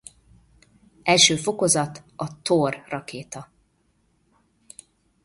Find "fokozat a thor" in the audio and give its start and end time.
1.35-2.83